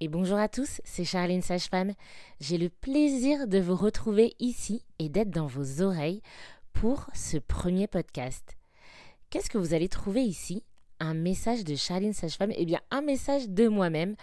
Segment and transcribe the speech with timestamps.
[0.00, 1.92] et bonjour à tous, c'est Charline Sage-Femme.
[2.40, 6.22] J'ai le plaisir de vous retrouver ici et d'être dans vos oreilles
[6.72, 8.56] pour ce premier podcast.
[9.28, 10.64] Qu'est-ce que vous allez trouver ici?
[11.00, 12.52] Un message de Charline Sage-Femme?
[12.56, 14.16] Eh bien, un message de moi-même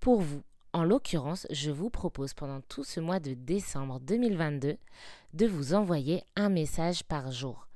[0.00, 0.40] pour vous.
[0.72, 4.78] En l'occurrence, je vous propose pendant tout ce mois de décembre 2022
[5.34, 7.68] de vous envoyer un message par jour.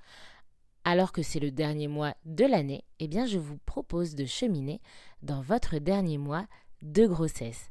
[0.84, 4.80] Alors que c'est le dernier mois de l'année, eh bien je vous propose de cheminer
[5.22, 6.46] dans votre dernier mois
[6.82, 7.70] de grossesse.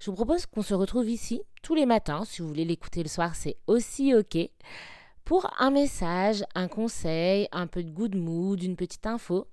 [0.00, 2.24] Je vous propose qu'on se retrouve ici tous les matins.
[2.24, 4.36] Si vous voulez l'écouter le soir, c'est aussi OK.
[5.24, 9.46] Pour un message, un conseil, un peu de good mood, une petite info,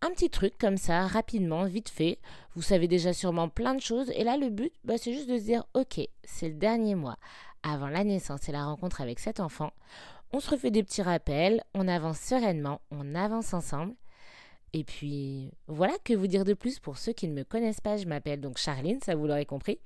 [0.00, 2.18] un petit truc comme ça, rapidement, vite fait.
[2.56, 4.10] Vous savez déjà sûrement plein de choses.
[4.16, 7.16] Et là, le but, bah, c'est juste de se dire OK, c'est le dernier mois
[7.62, 9.70] avant la naissance et la rencontre avec cet enfant.
[10.32, 13.94] On se refait des petits rappels, on avance sereinement, on avance ensemble.
[14.72, 17.96] Et puis, voilà, que vous dire de plus pour ceux qui ne me connaissent pas.
[17.96, 19.78] Je m'appelle donc Charline, ça vous l'aurez compris.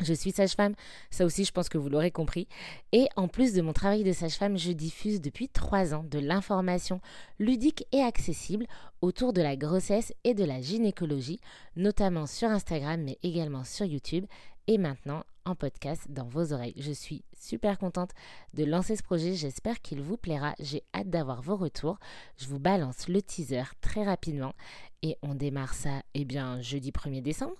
[0.00, 0.74] Je suis sage-femme,
[1.10, 2.48] ça aussi je pense que vous l'aurez compris.
[2.90, 7.00] Et en plus de mon travail de sage-femme, je diffuse depuis trois ans de l'information
[7.38, 8.66] ludique et accessible
[9.02, 11.38] autour de la grossesse et de la gynécologie,
[11.76, 14.26] notamment sur Instagram mais également sur YouTube
[14.66, 16.74] et maintenant en podcast dans vos oreilles.
[16.76, 18.10] Je suis super contente
[18.54, 21.98] de lancer ce projet, j'espère qu'il vous plaira, j'ai hâte d'avoir vos retours.
[22.36, 24.54] Je vous balance le teaser très rapidement
[25.02, 27.56] et on démarre ça eh bien jeudi 1er décembre.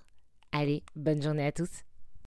[0.53, 1.71] Allez, bonne journée à tous